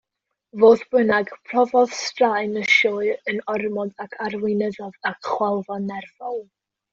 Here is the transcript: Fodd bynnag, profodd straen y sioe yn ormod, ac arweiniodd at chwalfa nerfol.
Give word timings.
Fodd 0.61 0.79
bynnag, 0.93 1.27
profodd 1.49 1.93
straen 1.97 2.57
y 2.63 2.63
sioe 2.77 3.13
yn 3.33 3.43
ormod, 3.57 3.93
ac 4.07 4.17
arweiniodd 4.29 4.81
at 5.11 5.31
chwalfa 5.31 5.79
nerfol. 5.93 6.39